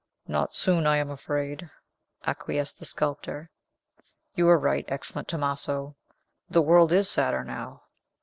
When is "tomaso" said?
5.27-5.95